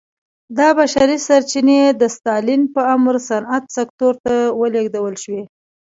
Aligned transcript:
دا 0.57 0.69
بشري 0.79 1.17
سرچینې 1.27 1.79
د 2.01 2.03
ستالین 2.15 2.61
په 2.73 2.81
امر 2.95 3.15
صنعت 3.29 3.63
سکتور 3.77 4.13
ته 4.25 4.35
ولېږدول 4.59 5.15
شوې 5.23 5.43